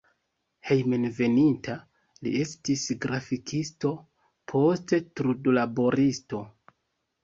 Hejmenveninta 0.69 1.75
li 2.25 2.33
estis 2.47 2.87
grafikisto, 3.05 3.95
poste 4.57 5.05
trudlaboristo. 5.23 6.47